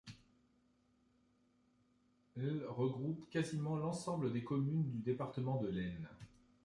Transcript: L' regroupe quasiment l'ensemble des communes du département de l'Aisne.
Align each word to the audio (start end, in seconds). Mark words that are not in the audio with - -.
L' 2.37 2.65
regroupe 2.67 3.29
quasiment 3.29 3.75
l'ensemble 3.77 4.33
des 4.33 4.43
communes 4.43 4.89
du 4.89 4.97
département 5.03 5.61
de 5.61 5.67
l'Aisne. 5.69 6.09